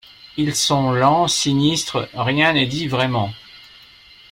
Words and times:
Ils 0.35 0.55
sont 0.55 0.93
lents, 0.93 1.27
sinistres, 1.27 2.09
rien 2.15 2.53
n’est 2.53 2.65
dit 2.65 2.87
vraiment. 2.87 3.31